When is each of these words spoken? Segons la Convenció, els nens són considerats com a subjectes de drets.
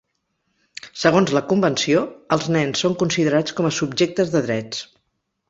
Segons 1.01 1.33
la 1.37 1.43
Convenció, 1.51 2.01
els 2.37 2.47
nens 2.57 2.81
són 2.85 2.97
considerats 3.03 3.57
com 3.61 3.71
a 3.71 3.73
subjectes 3.83 4.35
de 4.35 4.45
drets. 4.49 4.83